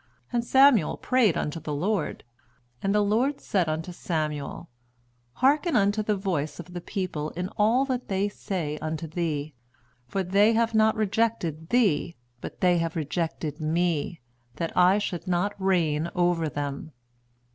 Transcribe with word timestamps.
And 0.33 0.43
Samuel 0.43 0.97
prayed 0.97 1.37
unto 1.37 1.59
the 1.59 1.75
Lord. 1.75 2.23
And 2.81 2.95
the 2.95 3.03
Lord 3.03 3.39
said 3.39 3.69
unto 3.69 3.91
Samuel, 3.91 4.67
Hearken 5.33 5.75
unto 5.75 6.01
the 6.01 6.15
voice 6.17 6.59
of 6.59 6.73
the 6.73 6.81
people 6.81 7.29
in 7.37 7.49
all 7.49 7.85
that 7.85 8.07
they 8.07 8.27
say 8.27 8.79
unto 8.79 9.05
thee: 9.05 9.53
for 10.07 10.23
they 10.23 10.53
have 10.53 10.73
not 10.73 10.95
rejected 10.95 11.69
thee, 11.69 12.15
but 12.39 12.61
they 12.61 12.79
have 12.79 12.95
rejected 12.95 13.59
me, 13.61 14.21
that 14.55 14.75
I 14.75 14.97
should 14.97 15.27
not 15.27 15.53
reign 15.61 16.09
over 16.15 16.49
them. 16.49 16.93